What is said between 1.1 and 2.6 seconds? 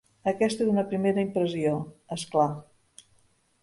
impressió, és clar.